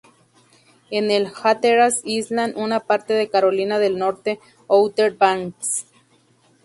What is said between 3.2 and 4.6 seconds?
Carolina del Norte